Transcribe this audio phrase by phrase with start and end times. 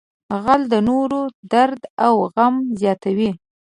[0.43, 1.21] غل د نورو
[1.53, 3.31] درد او غم زیاتوي